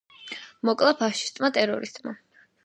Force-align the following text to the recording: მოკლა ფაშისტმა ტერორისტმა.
მოკლა 0.69 0.93
ფაშისტმა 1.01 1.51
ტერორისტმა. 1.59 2.17